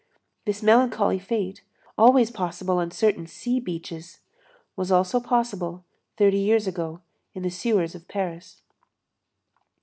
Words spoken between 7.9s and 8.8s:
of Paris.